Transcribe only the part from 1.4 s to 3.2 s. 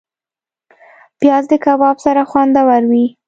د کباب سره خوندور وي